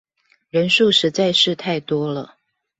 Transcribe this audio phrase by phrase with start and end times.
[0.49, 2.37] 人數實在是太多了